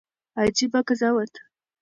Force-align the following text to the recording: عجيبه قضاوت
عجيبه 0.37 0.79
قضاوت 0.87 1.31